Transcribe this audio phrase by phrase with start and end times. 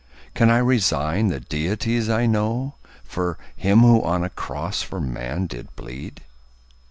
[0.33, 5.45] Can I resign the deities I know For him who on a cross for man
[5.45, 6.21] did bleed?